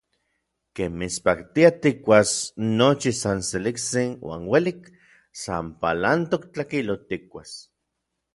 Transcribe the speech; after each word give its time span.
Ken 0.77 0.93
mitspaktia 0.99 1.69
tikkuas 1.83 2.31
nochi 2.79 3.11
san 3.21 3.39
seliktsin 3.49 4.09
uan 4.27 4.43
uelik, 4.51 4.81
san 5.41 5.65
palantok 5.81 6.43
tlakilotl 6.53 7.07
tikkuas. 7.09 7.51